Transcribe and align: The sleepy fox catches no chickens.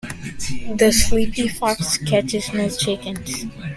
The 0.77 0.91
sleepy 0.91 1.47
fox 1.47 1.99
catches 1.99 2.51
no 2.53 2.67
chickens. 2.69 3.45